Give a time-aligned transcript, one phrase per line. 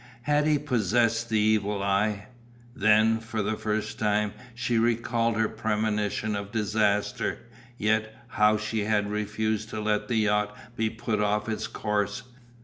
[0.23, 2.25] Had he possessed the evil eye?
[2.75, 7.37] Then, for the first time, she recalled her premonition of disaster,
[7.77, 12.23] yet, how she had refused to let the yacht be put off its course.